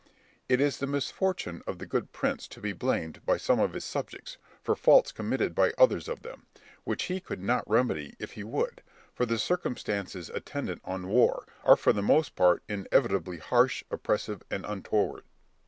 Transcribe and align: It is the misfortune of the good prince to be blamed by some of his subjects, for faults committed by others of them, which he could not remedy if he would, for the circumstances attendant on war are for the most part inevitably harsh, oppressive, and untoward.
It 0.49 0.59
is 0.59 0.79
the 0.79 0.87
misfortune 0.87 1.61
of 1.67 1.77
the 1.77 1.85
good 1.85 2.11
prince 2.11 2.47
to 2.47 2.59
be 2.59 2.73
blamed 2.73 3.23
by 3.23 3.37
some 3.37 3.59
of 3.59 3.73
his 3.73 3.85
subjects, 3.85 4.39
for 4.63 4.75
faults 4.75 5.11
committed 5.11 5.53
by 5.53 5.73
others 5.77 6.07
of 6.07 6.23
them, 6.23 6.47
which 6.85 7.03
he 7.03 7.19
could 7.19 7.39
not 7.43 7.69
remedy 7.69 8.15
if 8.17 8.31
he 8.31 8.43
would, 8.43 8.81
for 9.13 9.27
the 9.27 9.37
circumstances 9.37 10.31
attendant 10.31 10.81
on 10.85 11.07
war 11.09 11.45
are 11.63 11.75
for 11.77 11.93
the 11.93 12.01
most 12.01 12.35
part 12.35 12.63
inevitably 12.67 13.37
harsh, 13.37 13.83
oppressive, 13.91 14.41
and 14.49 14.65
untoward. 14.65 15.23